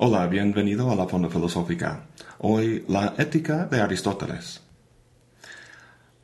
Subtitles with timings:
[0.00, 2.04] Hola, bienvenido a la Fonda Filosófica.
[2.38, 4.60] Hoy, la ética de Aristóteles.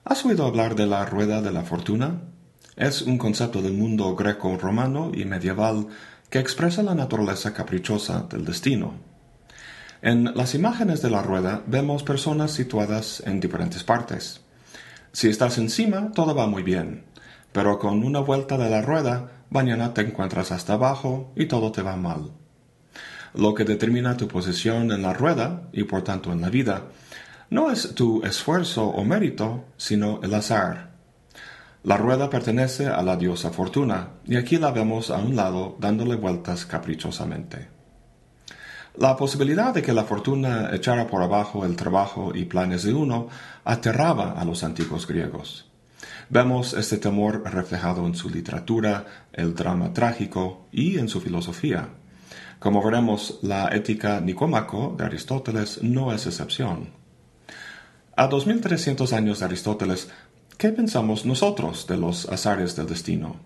[0.04, 2.20] ¿Has oído hablar de la rueda de la fortuna?
[2.76, 5.88] Es un concepto del mundo greco-romano y medieval
[6.30, 8.94] que expresa la naturaleza caprichosa del destino.
[10.02, 14.42] En las imágenes de la rueda vemos personas situadas en diferentes partes.
[15.10, 17.06] Si estás encima, todo va muy bien,
[17.50, 21.82] pero con una vuelta de la rueda, mañana te encuentras hasta abajo y todo te
[21.82, 22.30] va mal.
[23.34, 26.84] Lo que determina tu posición en la rueda, y por tanto en la vida,
[27.50, 30.90] no es tu esfuerzo o mérito, sino el azar.
[31.82, 36.14] La rueda pertenece a la diosa Fortuna, y aquí la vemos a un lado dándole
[36.14, 37.68] vueltas caprichosamente.
[38.96, 43.28] La posibilidad de que la fortuna echara por abajo el trabajo y planes de uno
[43.64, 45.68] aterraba a los antiguos griegos.
[46.28, 51.88] Vemos este temor reflejado en su literatura, el drama trágico y en su filosofía.
[52.64, 56.88] Como veremos, la ética nicómaco de Aristóteles no es excepción.
[58.16, 60.10] A 2300 años de Aristóteles,
[60.56, 63.36] ¿Qué pensamos nosotros de los azares del destino?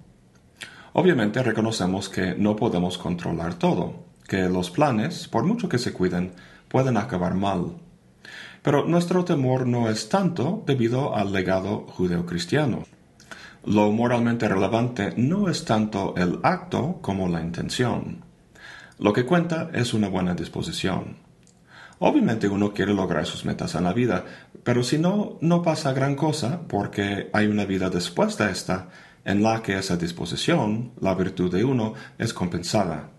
[0.92, 6.34] Obviamente reconocemos que no podemos controlar todo, que los planes, por mucho que se cuiden,
[6.68, 7.72] pueden acabar mal.
[8.62, 12.84] Pero nuestro temor no es tanto debido al legado judeocristiano.
[13.64, 18.27] Lo moralmente relevante no es tanto el acto como la intención.
[18.98, 21.18] Lo que cuenta es una buena disposición.
[22.00, 24.24] Obviamente uno quiere lograr sus metas en la vida,
[24.64, 28.88] pero si no, no pasa gran cosa porque hay una vida después de esta
[29.24, 33.10] en la que esa disposición, la virtud de uno, es compensada.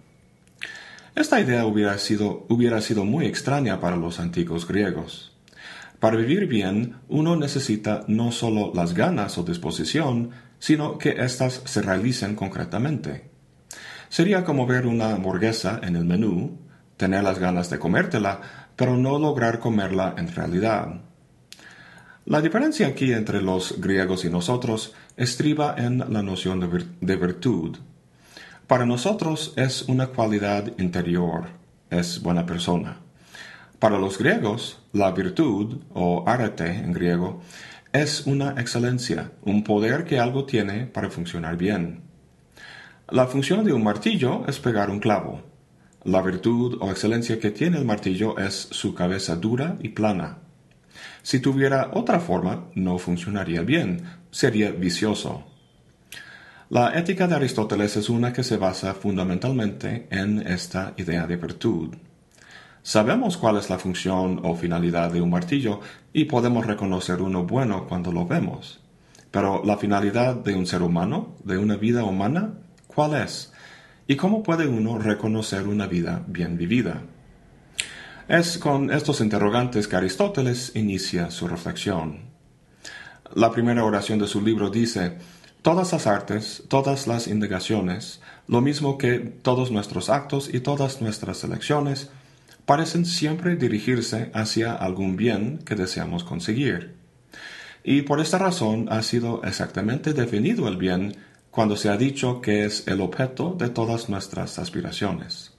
[1.16, 5.34] Esta idea hubiera sido, hubiera sido muy extraña para los antiguos griegos.
[6.00, 11.82] Para vivir bien, uno necesita no solo las ganas o disposición, sino que éstas se
[11.82, 13.29] realicen concretamente.
[14.10, 16.58] Sería como ver una hamburguesa en el menú,
[16.98, 18.42] tener las ganas de comértela,
[18.76, 21.02] pero no lograr comerla en realidad.
[22.26, 26.60] La diferencia aquí entre los griegos y nosotros estriba en la noción
[27.02, 27.78] de, virtud.
[28.68, 31.46] Para nosotros es una cualidad interior,
[31.90, 32.98] es buena persona.
[33.80, 37.42] Para los griegos, la virtud, o arete en griego,
[37.94, 42.09] es una excelencia, un poder que algo tiene para funcionar bien.
[43.12, 45.42] La función de un martillo es pegar un clavo.
[46.04, 50.38] La virtud o excelencia que tiene el martillo es su cabeza dura y plana.
[51.24, 55.44] Si tuviera otra forma, no funcionaría bien, sería vicioso.
[56.70, 61.96] La ética de Aristóteles es una que se basa fundamentalmente en esta idea de virtud.
[62.84, 65.80] Sabemos cuál es la función o finalidad de un martillo
[66.14, 68.82] y podemos reconocer uno bueno cuando lo vemos.
[69.32, 72.54] Pero la finalidad de un ser humano, de una vida humana,
[73.00, 73.50] ¿cuál es?
[74.08, 77.04] ¿Y cómo puede uno reconocer una vida bien vivida?
[78.28, 82.24] Es con estos interrogantes que Aristóteles inicia su reflexión.
[83.34, 85.18] La primera oración de su libro dice,
[85.62, 91.42] Todas las artes, todas las indagaciones, lo mismo que todos nuestros actos y todas nuestras
[91.46, 92.10] elecciones,
[92.66, 96.96] parecen siempre dirigirse hacia algún bien que deseamos conseguir.
[97.82, 101.16] Y por esta razón ha sido exactamente definido el bien
[101.60, 105.52] cuando se ha dicho que es el objeto de todas nuestras aspiraciones.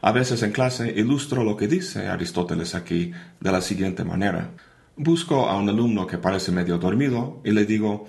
[0.00, 4.50] A veces en clase ilustro lo que dice Aristóteles aquí de la siguiente manera.
[4.94, 8.06] Busco a un alumno que parece medio dormido y le digo,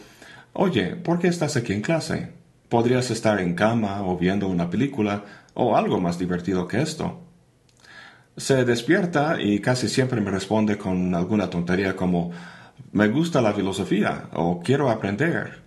[0.54, 2.30] Oye, ¿por qué estás aquí en clase?
[2.70, 5.24] Podrías estar en cama o viendo una película
[5.56, 7.24] o algo más divertido que esto.
[8.38, 12.30] Se despierta y casi siempre me responde con alguna tontería como
[12.92, 15.64] me gusta la filosofía o quiero aprender.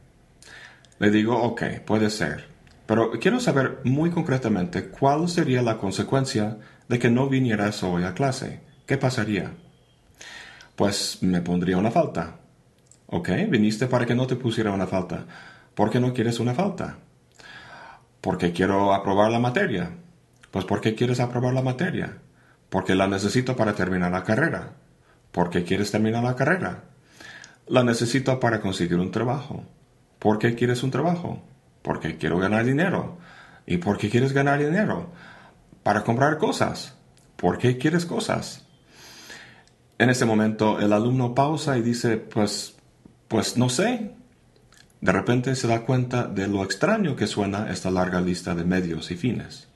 [0.98, 2.48] Le digo, ok, puede ser.
[2.86, 6.58] Pero quiero saber muy concretamente cuál sería la consecuencia
[6.88, 8.60] de que no vinieras hoy a clase.
[8.86, 9.52] ¿Qué pasaría?
[10.76, 12.36] Pues me pondría una falta.
[13.06, 15.26] Ok, viniste para que no te pusiera una falta.
[15.74, 16.98] ¿Por qué no quieres una falta?
[18.20, 19.90] Porque quiero aprobar la materia.
[20.50, 22.18] Pues ¿por qué quieres aprobar la materia?
[22.70, 24.74] Porque la necesito para terminar la carrera.
[25.32, 26.84] ¿Por qué quieres terminar la carrera?
[27.66, 29.64] La necesito para conseguir un trabajo.
[30.26, 31.40] ¿Por qué quieres un trabajo?
[31.82, 33.16] Porque quiero ganar dinero.
[33.64, 35.12] ¿Y por qué quieres ganar dinero?
[35.84, 36.96] Para comprar cosas.
[37.36, 38.64] ¿Por qué quieres cosas?
[39.98, 42.74] En ese momento el alumno pausa y dice, pues,
[43.28, 44.16] pues no sé.
[45.00, 49.12] De repente se da cuenta de lo extraño que suena esta larga lista de medios
[49.12, 49.68] y fines.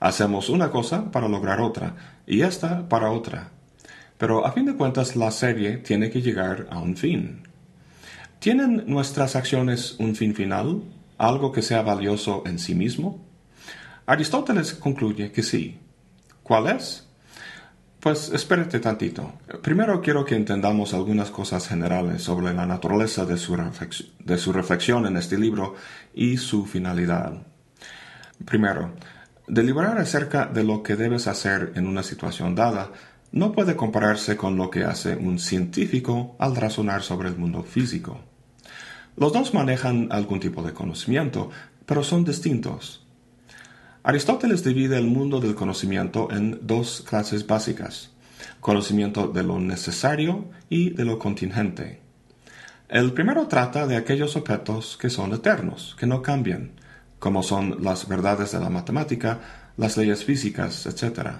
[0.00, 1.94] Hacemos una cosa para lograr otra
[2.26, 3.50] y esta para otra.
[4.16, 7.47] Pero a fin de cuentas la serie tiene que llegar a un fin.
[8.38, 10.82] ¿Tienen nuestras acciones un fin final?
[11.18, 13.24] ¿Algo que sea valioso en sí mismo?
[14.06, 15.78] Aristóteles concluye que sí.
[16.44, 17.08] ¿Cuál es?
[17.98, 19.32] Pues espérate tantito.
[19.60, 23.56] Primero quiero que entendamos algunas cosas generales sobre la naturaleza de su,
[24.20, 25.74] de su reflexión en este libro
[26.14, 27.32] y su finalidad.
[28.44, 28.92] Primero,
[29.48, 32.92] deliberar acerca de lo que debes hacer en una situación dada
[33.32, 38.20] no puede compararse con lo que hace un científico al razonar sobre el mundo físico.
[39.16, 41.50] Los dos manejan algún tipo de conocimiento,
[41.86, 43.04] pero son distintos.
[44.02, 48.10] Aristóteles divide el mundo del conocimiento en dos clases básicas,
[48.60, 52.00] conocimiento de lo necesario y de lo contingente.
[52.88, 56.70] El primero trata de aquellos objetos que son eternos, que no cambian,
[57.18, 59.40] como son las verdades de la matemática,
[59.76, 61.32] las leyes físicas, etc.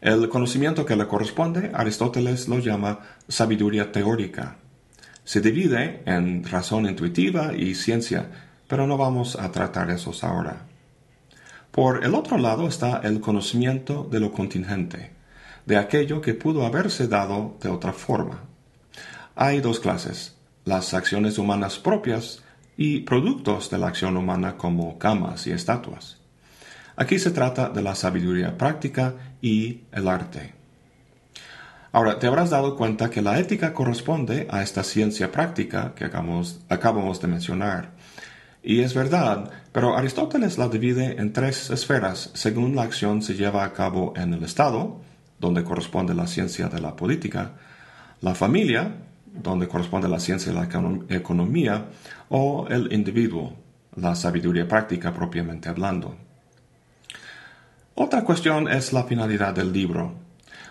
[0.00, 4.56] El conocimiento que le corresponde, Aristóteles lo llama sabiduría teórica.
[5.24, 8.30] Se divide en razón intuitiva y ciencia,
[8.68, 10.66] pero no vamos a tratar esos ahora.
[11.70, 15.12] Por el otro lado está el conocimiento de lo contingente,
[15.66, 18.44] de aquello que pudo haberse dado de otra forma.
[19.34, 22.42] Hay dos clases, las acciones humanas propias
[22.76, 26.18] y productos de la acción humana como camas y estatuas.
[26.96, 30.54] Aquí se trata de la sabiduría práctica y el arte.
[31.90, 36.60] Ahora, te habrás dado cuenta que la ética corresponde a esta ciencia práctica que acabamos,
[37.20, 37.92] de mencionar.
[38.62, 43.62] Y es verdad, pero Aristóteles la divide en tres esferas según la acción se lleva
[43.62, 45.00] a cabo en el Estado,
[45.38, 47.52] donde corresponde la ciencia de la política,
[48.20, 48.96] la familia,
[49.26, 50.68] donde corresponde la ciencia de la
[51.10, 51.86] economía,
[52.28, 53.54] o el individuo,
[53.96, 56.23] la sabiduría práctica propiamente hablando.
[57.96, 60.14] Otra cuestión es la finalidad del libro.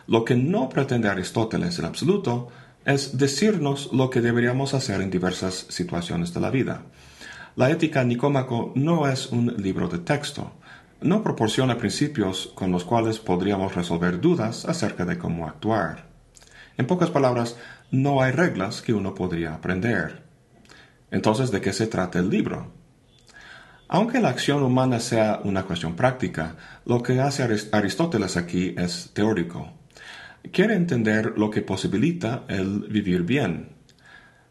[0.08, 2.50] Lo que no pretende Aristóteles en absoluto
[2.84, 6.82] es decirnos lo que deberíamos hacer en diversas situaciones de la vida.
[7.56, 10.52] La ética Nicómaco no es un libro de texto.
[11.00, 16.10] No proporciona principios con los cuales podríamos resolver dudas acerca de cómo actuar.
[16.78, 17.56] En pocas palabras,
[17.90, 20.24] no hay reglas que uno podría aprender.
[21.10, 22.83] Entonces, ¿de qué se trata el libro?
[23.94, 29.70] Aunque la acción humana sea una cuestión práctica, lo que hace Aristóteles aquí es teórico.
[30.52, 33.70] Quiere entender lo que posibilita el vivir bien,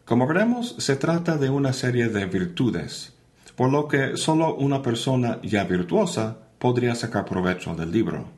[0.04, 3.14] como veremos, se trata de una serie de virtudes,
[3.56, 8.28] por lo que solo una persona ya virtuosa podría sacar provecho del libro.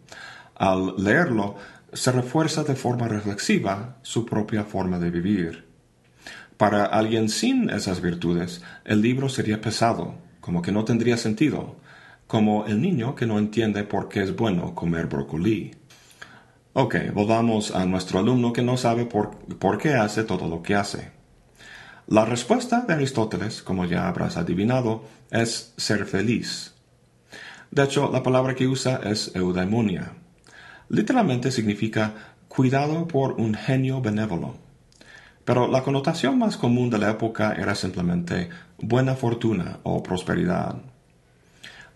[0.55, 1.57] Al leerlo,
[1.93, 5.67] se refuerza de forma reflexiva su propia forma de vivir.
[6.57, 11.77] Para alguien sin esas virtudes, el libro sería pesado, como que no tendría sentido,
[12.27, 15.75] como el niño que no entiende por qué es bueno comer brócoli.
[16.75, 21.13] Ok, volvamos a nuestro alumno que no sabe por qué hace todo lo que hace.
[22.07, 26.75] La respuesta de Aristóteles, como ya habrás adivinado, es ser feliz.
[27.71, 30.13] De hecho, la palabra que usa es eudaimonia.
[30.91, 34.57] Literalmente significa cuidado por un genio benévolo.
[35.47, 38.51] Pero la connotación más común de la época era simplemente
[38.89, 40.77] buena fortuna o prosperidad.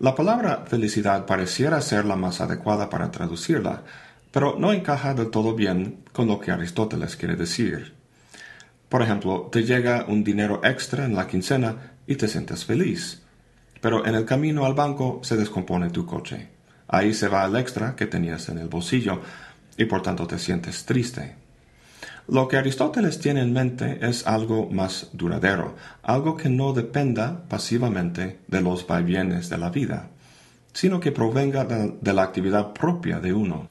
[0.00, 3.82] La palabra felicidad pareciera ser la más adecuada para traducirla,
[4.30, 7.94] pero no encaja del todo bien con lo que Aristóteles quiere decir.
[8.88, 13.22] Por ejemplo, te llega un dinero extra en la quincena y te sientes feliz.
[13.80, 16.48] Pero en el camino al banco se descompone tu coche.
[16.88, 19.20] Ahí se va el extra que tenías en el bolsillo
[19.76, 21.47] y por tanto te sientes triste.
[22.26, 28.40] Lo que Aristóteles tiene en mente es algo más duradero, algo que no dependa pasivamente
[28.48, 30.10] de los vaivienes de la vida,
[30.72, 33.68] sino que provenga de la actividad propia de uno.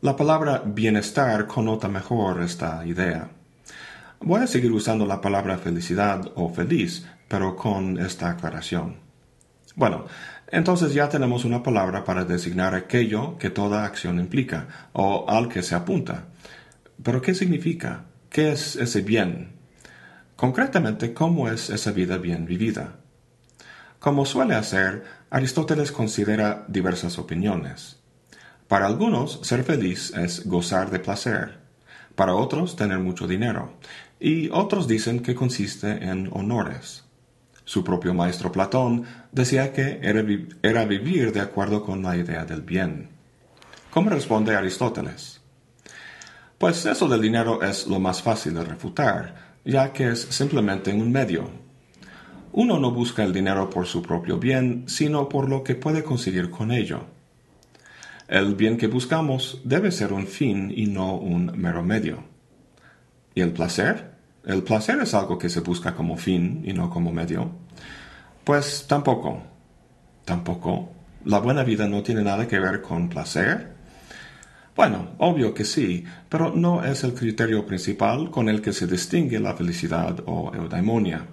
[0.00, 3.28] La palabra bienestar connota mejor esta idea.
[4.20, 8.96] Voy a seguir usando la palabra felicidad o feliz, pero con esta aclaración.
[9.74, 10.06] Bueno,
[10.48, 15.62] entonces ya tenemos una palabra para designar aquello que toda acción implica, o al que
[15.62, 16.24] se apunta.
[17.02, 18.04] Pero ¿qué significa?
[18.30, 19.52] ¿Qué es ese bien?
[20.36, 22.96] Concretamente, ¿cómo es esa vida bien vivida?
[23.98, 27.98] Como suele hacer, Aristóteles considera diversas opiniones.
[28.68, 31.58] Para algunos, ser feliz es gozar de placer.
[32.14, 33.78] Para otros, tener mucho dinero
[34.20, 37.04] y otros dicen que consiste en honores.
[37.64, 43.10] Su propio maestro Platón decía que era, vivir de acuerdo con la idea del bien.
[43.90, 45.40] ¿Cómo responde Aristóteles?
[46.58, 51.12] Pues eso del dinero es lo más fácil de refutar, ya que es simplemente un
[51.12, 51.48] medio.
[52.52, 56.50] Uno no busca el dinero por su propio bien, sino por lo que puede conseguir
[56.50, 57.04] con ello.
[58.26, 62.24] El bien que buscamos debe ser un fin y no un mero medio.
[63.36, 64.10] ¿Y el placer?
[64.44, 67.52] ¿El placer es algo que se busca como fin y no como medio?
[68.42, 69.42] Pues tampoco.
[70.24, 70.90] Tampoco.
[71.24, 73.77] La buena vida no tiene nada que ver con placer.
[74.78, 79.40] Bueno, obvio que sí, pero no es el criterio principal con el que se distingue
[79.40, 81.26] la felicidad o eudaimonia.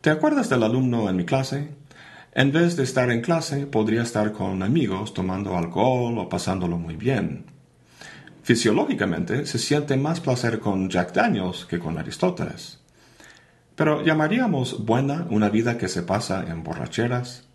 [0.00, 1.74] ¿Te acuerdas del alumno en mi clase?
[2.32, 6.96] En vez de estar en clase, podría estar con amigos tomando alcohol o pasándolo muy
[6.96, 7.44] bien.
[8.42, 12.80] Fisiológicamente, se siente más placer con Jack Daniels que con Aristóteles.
[13.74, 17.45] Pero ¿llamaríamos buena una vida que se pasa en borracheras?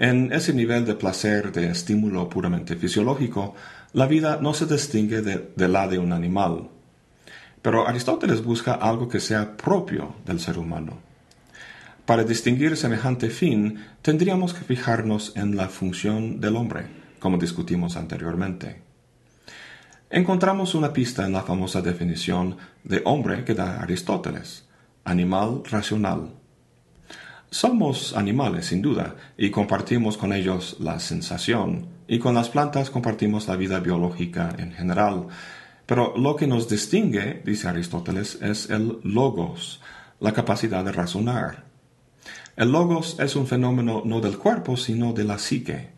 [0.00, 3.54] En ese nivel de placer, de estímulo puramente fisiológico,
[3.92, 6.70] la vida no se distingue de, la de un animal.
[7.60, 10.96] Pero Aristóteles busca algo que sea propio del ser humano.
[12.06, 16.86] Para distinguir semejante fin, tendríamos que fijarnos en la función del hombre,
[17.18, 18.80] como discutimos anteriormente.
[20.08, 24.64] Encontramos una pista en la famosa definición de hombre que da Aristóteles,
[25.04, 26.39] animal racional.
[27.52, 33.48] Somos animales, sin duda, y compartimos con ellos la sensación, y con las plantas compartimos
[33.48, 35.26] la vida biológica en general.
[35.84, 39.80] Pero lo que nos distingue, dice Aristóteles, es el logos,
[40.20, 41.64] la capacidad de razonar.
[42.54, 45.90] El logos es un fenómeno no del cuerpo, sino de la psique,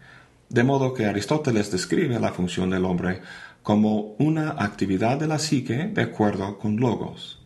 [0.48, 3.20] de modo que Aristóteles describe la función del hombre
[3.62, 7.41] como una actividad de la psique de acuerdo con logos.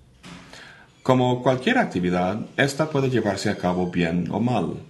[1.07, 4.83] Como cualquier actividad, ésta puede llevarse a cabo bien o mal.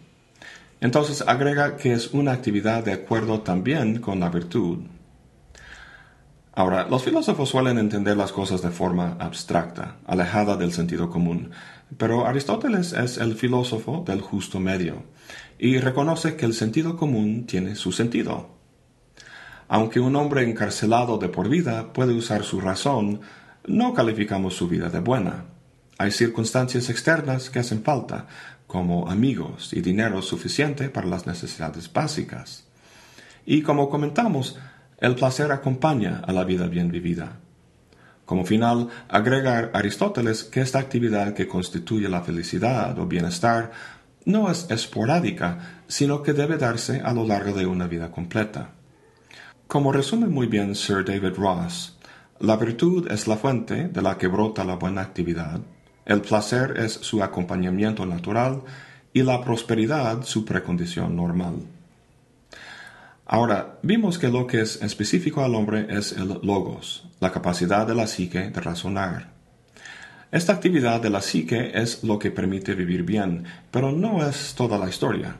[0.80, 4.78] Entonces agrega que es una actividad de acuerdo también con la virtud.
[6.54, 11.50] Ahora, los filósofos suelen entender las cosas de forma abstracta, alejada del sentido común,
[11.99, 15.02] pero Aristóteles es el filósofo del justo medio,
[15.58, 18.56] y reconoce que el sentido común tiene su sentido.
[19.68, 23.20] Aunque un hombre encarcelado de por vida puede usar su razón,
[23.66, 25.56] no calificamos su vida de buena.
[25.99, 28.26] Hay circunstancias externas que hacen falta,
[28.67, 32.65] como amigos y dinero suficiente para las necesidades básicas.
[33.47, 34.59] Y como comentamos,
[34.99, 37.38] el placer acompaña a la vida bien vivida.
[38.26, 43.71] Como final, agrega Aristóteles que esta actividad que constituye la felicidad o bienestar
[44.25, 48.71] no es esporádica, sino que debe darse a lo largo de una vida completa.
[49.69, 51.97] Como resume muy bien Sir David Ross,
[52.41, 55.61] la virtud es la fuente de la que brota la buena actividad,
[56.07, 58.63] el placer es su acompañamiento natural
[59.13, 61.57] y la prosperidad su precondición normal.
[63.27, 67.97] Ahora, vimos que lo que es específico al hombre es el logos, la capacidad de
[67.97, 69.33] la psique de razonar.
[70.31, 74.79] Esta actividad de la psique es lo que permite vivir bien, pero no es toda
[74.79, 75.39] la historia.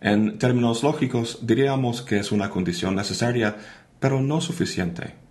[0.00, 3.56] En términos lógicos, diríamos que es una condición necesaria,
[4.00, 5.21] pero no suficiente.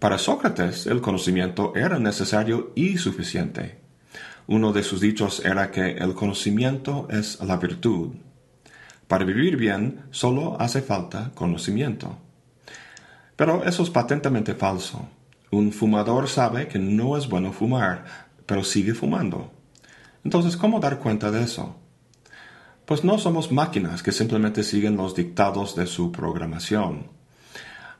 [0.00, 3.80] Para Sócrates, el conocimiento era necesario y suficiente.
[4.46, 8.14] Uno de sus dichos era que el conocimiento es la virtud.
[9.06, 12.16] Para vivir bien solo hace falta conocimiento.
[13.36, 15.06] Pero eso es patentemente falso.
[15.50, 18.06] Un fumador sabe que no es bueno fumar,
[18.46, 19.52] pero sigue fumando.
[20.24, 21.76] Entonces, ¿cómo dar cuenta de eso?
[22.86, 27.19] Pues no somos máquinas que simplemente siguen los dictados de su programación.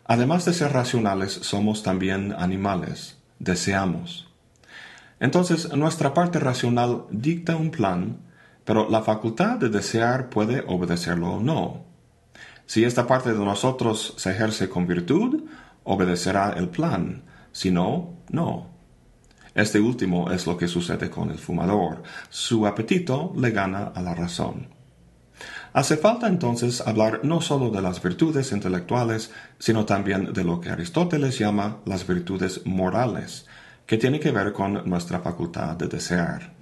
[0.04, 4.28] Además de ser racionales, somos también animales, deseamos.
[5.21, 8.19] Entonces, nuestra parte racional dicta un plan
[8.71, 11.85] pero la facultad de desear puede obedecerlo o no.
[12.66, 15.42] Si esta parte de nosotros se ejerce con virtud,
[15.83, 18.69] obedecerá el plan, si no, no.
[19.57, 22.04] Este último es lo que sucede con el fumador.
[22.28, 24.69] Su apetito le gana a la razón.
[25.73, 30.71] Hace falta entonces hablar no sólo de las virtudes intelectuales, sino también de lo que
[30.71, 33.47] Aristóteles llama las virtudes morales,
[33.87, 36.53] que tiene que ver con nuestra facultad de desear.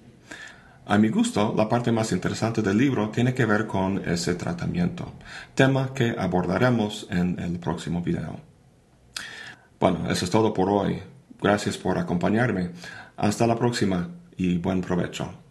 [0.85, 5.13] A mi gusto, la parte más interesante del libro tiene que ver con ese tratamiento,
[5.55, 8.41] tema que abordaremos en el próximo video.
[9.81, 11.03] Bueno, eso es todo por hoy.
[11.41, 12.71] Gracias por acompañarme.
[13.17, 15.48] Hasta la próxima y buen provecho.